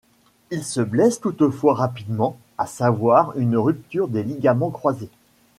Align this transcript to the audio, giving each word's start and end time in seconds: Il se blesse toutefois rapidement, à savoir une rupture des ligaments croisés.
Il 0.49 0.63
se 0.63 0.81
blesse 0.81 1.21
toutefois 1.21 1.75
rapidement, 1.75 2.35
à 2.57 2.65
savoir 2.65 3.37
une 3.37 3.55
rupture 3.55 4.07
des 4.07 4.23
ligaments 4.23 4.71
croisés. 4.71 5.09